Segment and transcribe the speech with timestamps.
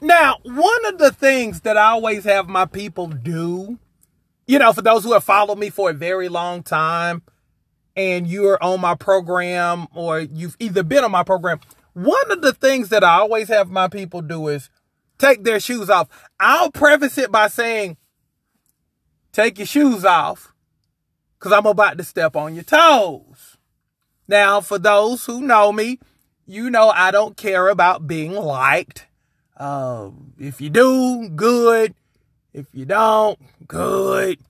[0.00, 3.78] Now, one of the things that I always have my people do,
[4.46, 7.22] you know, for those who have followed me for a very long time
[7.94, 11.60] and you're on my program or you've either been on my program,
[11.92, 14.70] one of the things that I always have my people do is
[15.18, 16.08] take their shoes off.
[16.38, 17.98] I'll preface it by saying,
[19.32, 20.54] take your shoes off
[21.38, 23.58] because I'm about to step on your toes.
[24.26, 25.98] Now, for those who know me,
[26.46, 29.06] you know I don't care about being liked.
[29.60, 31.94] Um, if you do, good.
[32.54, 34.40] If you don't, good.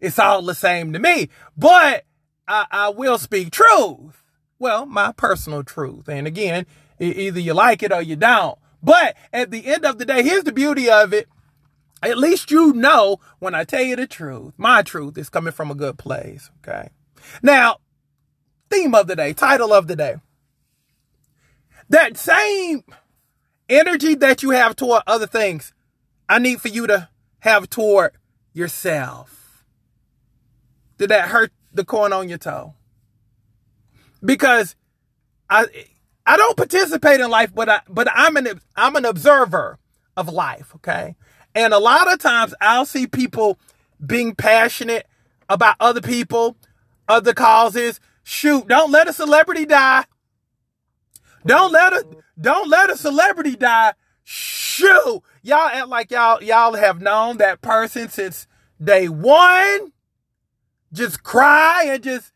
[0.00, 1.28] It's all the same to me.
[1.56, 2.04] But
[2.48, 4.22] I, I will speak truth.
[4.58, 6.08] Well, my personal truth.
[6.08, 6.64] And again,
[6.98, 8.58] either you like it or you don't.
[8.82, 11.28] But at the end of the day, here's the beauty of it.
[12.02, 15.70] At least you know when I tell you the truth, my truth is coming from
[15.70, 16.50] a good place.
[16.58, 16.88] Okay.
[17.42, 17.78] Now,
[18.70, 20.16] theme of the day, title of the day.
[21.90, 22.82] That same
[23.68, 25.72] energy that you have toward other things,
[26.28, 27.08] I need for you to
[27.40, 28.12] have toward
[28.52, 29.64] yourself.
[30.98, 32.74] Did that hurt the corn on your toe?
[34.24, 34.76] Because
[35.50, 35.66] I
[36.26, 39.78] I don't participate in life, but I but I'm an I'm an observer
[40.16, 41.16] of life, okay?
[41.54, 43.58] And a lot of times I'll see people
[44.04, 45.06] being passionate
[45.48, 46.56] about other people,
[47.08, 48.00] other causes.
[48.22, 50.04] Shoot, don't let a celebrity die.
[51.46, 52.06] Don't let a
[52.40, 53.94] don't let a celebrity die.
[54.22, 58.46] Shoot, y'all act like y'all y'all have known that person since
[58.82, 59.92] day one.
[60.92, 62.32] Just cry and just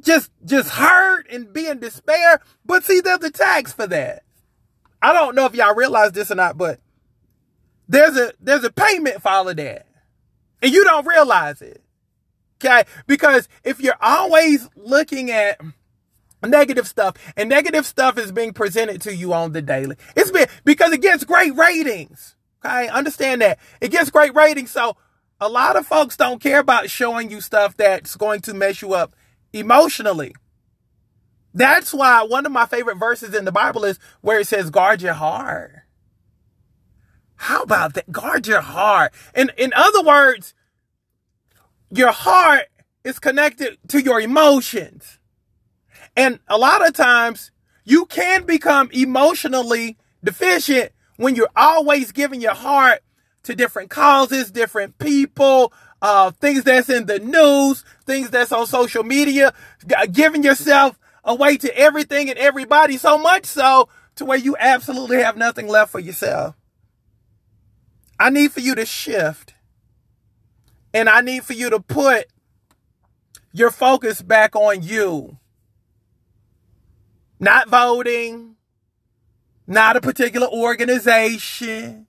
[0.00, 2.40] just just hurt and be in despair.
[2.64, 4.22] But see, there's a tax for that.
[5.00, 6.80] I don't know if y'all realize this or not, but
[7.88, 9.86] there's a there's a payment for all of that.
[10.62, 11.82] And you don't realize it.
[12.64, 12.84] Okay?
[13.08, 15.60] Because if you're always looking at
[16.42, 20.48] negative stuff and negative stuff is being presented to you on the daily, it's been
[20.64, 22.36] because it gets great ratings.
[22.64, 22.88] Okay?
[22.88, 23.58] Understand that.
[23.80, 24.70] It gets great ratings.
[24.70, 24.96] So
[25.40, 28.94] a lot of folks don't care about showing you stuff that's going to mess you
[28.94, 29.16] up
[29.52, 30.34] emotionally.
[31.54, 35.02] That's why one of my favorite verses in the Bible is where it says, guard
[35.02, 35.80] your heart.
[37.36, 38.10] How about that?
[38.10, 39.12] Guard your heart.
[39.34, 40.54] And in other words,
[41.90, 42.66] your heart
[43.04, 45.18] is connected to your emotions.
[46.16, 47.50] And a lot of times
[47.84, 53.00] you can become emotionally deficient when you're always giving your heart
[53.44, 59.02] to different causes, different people, uh, things that's in the news, things that's on social
[59.02, 59.52] media,
[60.12, 65.36] giving yourself away to everything and everybody so much so to where you absolutely have
[65.36, 66.56] nothing left for yourself.
[68.18, 69.54] I need for you to shift.
[70.94, 72.26] And I need for you to put
[73.52, 75.38] your focus back on you.
[77.42, 78.54] Not voting,
[79.66, 82.06] not a particular organization,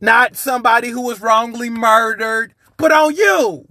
[0.00, 2.54] not somebody who was wrongly murdered.
[2.76, 3.66] Put on you.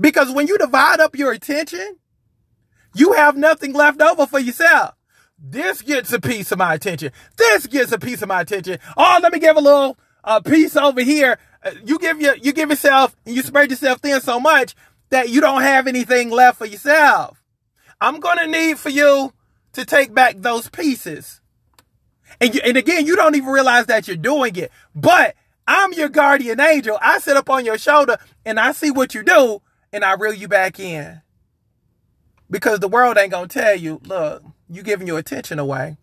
[0.00, 1.98] Because when you divide up your attention,
[2.92, 4.96] you have nothing left over for yourself.
[5.38, 7.12] This gets a piece of my attention.
[7.36, 8.80] This gets a piece of my attention.
[8.96, 11.38] Oh, let me give a little uh, piece over here.
[11.62, 14.74] Uh, you give your, you give yourself, you spread yourself thin so much
[15.10, 17.40] that you don't have anything left for yourself.
[18.00, 19.32] I'm gonna need for you
[19.72, 21.40] to take back those pieces.
[22.40, 24.70] And you, and again, you don't even realize that you're doing it.
[24.94, 25.34] But
[25.66, 26.98] I'm your guardian angel.
[27.00, 29.62] I sit up on your shoulder and I see what you do
[29.92, 31.22] and I reel you back in.
[32.50, 35.96] Because the world ain't gonna tell you, look, you giving your attention away.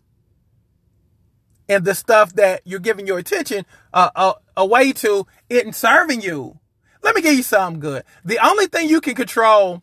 [1.68, 6.58] And the stuff that you're giving your attention uh, uh, away to isn't serving you.
[7.02, 8.04] Let me give you something good.
[8.24, 9.82] The only thing you can control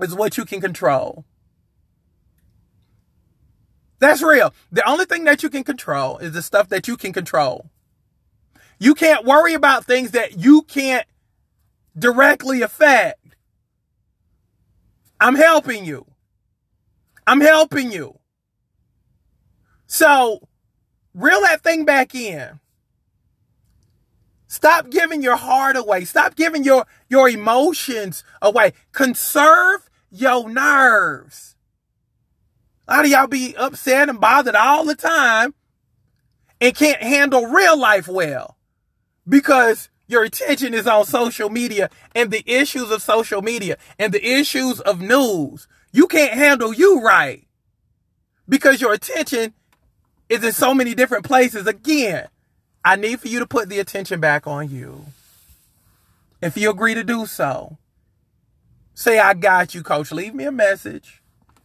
[0.00, 1.24] is what you can control.
[4.04, 4.52] That's real.
[4.70, 7.70] The only thing that you can control is the stuff that you can control.
[8.78, 11.06] You can't worry about things that you can't
[11.98, 13.18] directly affect.
[15.18, 16.04] I'm helping you.
[17.26, 18.18] I'm helping you.
[19.86, 20.48] So,
[21.14, 22.60] reel that thing back in.
[24.48, 26.04] Stop giving your heart away.
[26.04, 28.74] Stop giving your, your emotions away.
[28.92, 31.53] Conserve your nerves.
[32.94, 35.52] A lot of y'all be upset and bothered all the time
[36.60, 38.56] and can't handle real life well
[39.28, 44.24] because your attention is on social media and the issues of social media and the
[44.24, 45.66] issues of news.
[45.90, 47.44] You can't handle you right
[48.48, 49.54] because your attention
[50.28, 51.66] is in so many different places.
[51.66, 52.28] Again,
[52.84, 55.06] I need for you to put the attention back on you.
[56.40, 57.76] If you agree to do so,
[58.94, 60.12] say, I got you, coach.
[60.12, 61.23] Leave me a message.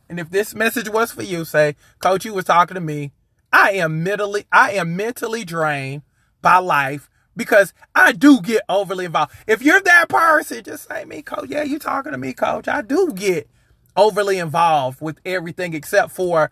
[0.09, 3.11] And if this message was for you, say, coach, you was talking to me.
[3.53, 6.01] I am mentally, I am mentally drained
[6.41, 9.33] by life because I do get overly involved.
[9.47, 11.50] If you're that person, just say me, coach.
[11.50, 12.67] Yeah, you talking to me, coach.
[12.67, 13.50] I do get
[13.95, 16.51] overly involved with everything except for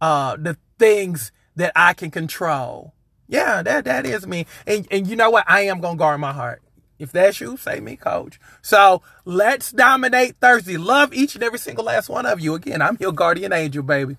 [0.00, 2.94] uh, the things that I can control.
[3.26, 4.46] Yeah, that that is me.
[4.66, 5.44] And and you know what?
[5.46, 6.62] I am gonna guard my heart.
[6.98, 8.40] If that's you, say me, coach.
[8.60, 10.76] So let's dominate Thursday.
[10.76, 12.54] Love each and every single last one of you.
[12.54, 14.16] Again, I'm your guardian angel, baby.